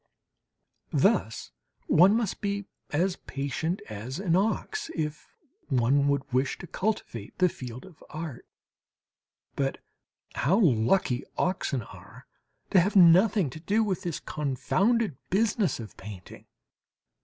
[0.93, 1.51] Thus
[1.85, 5.27] one must be as patient as an ox if
[5.67, 8.47] one would wish to cultivate the field of art.
[9.55, 9.77] But
[10.33, 12.25] how lucky oxen are
[12.71, 16.47] to have nothing to do with this confounded business of painting!